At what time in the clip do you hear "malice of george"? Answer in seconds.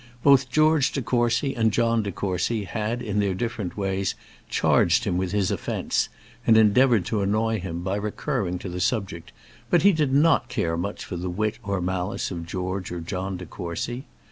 11.81-12.91